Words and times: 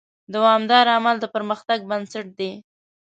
دوامداره 0.33 0.91
عمل 0.97 1.15
د 1.19 1.25
پرمختګ 1.35 1.79
بنسټ 1.89 2.25
دی. 2.39 2.51